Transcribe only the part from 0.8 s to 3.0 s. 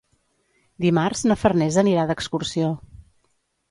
Dimarts na Farners anirà d'excursió.